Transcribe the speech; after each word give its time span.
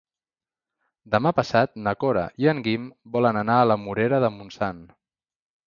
Demà 1.15 1.31
passat 1.39 1.75
na 1.89 1.93
Cora 2.05 2.25
i 2.45 2.49
en 2.55 2.63
Guim 2.69 2.89
volen 3.19 3.41
anar 3.45 3.61
a 3.67 3.71
la 3.73 3.79
Morera 3.85 4.25
de 4.27 4.35
Montsant. 4.41 4.85